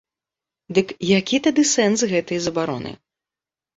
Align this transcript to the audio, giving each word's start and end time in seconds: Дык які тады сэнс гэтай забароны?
Дык 0.77 0.87
які 1.19 1.37
тады 1.47 1.67
сэнс 1.75 1.99
гэтай 2.15 2.43
забароны? 2.47 2.91